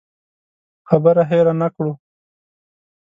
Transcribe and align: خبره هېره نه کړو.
خبره 0.89 1.23
هېره 1.31 1.53
نه 1.61 1.67
کړو. 1.75 1.93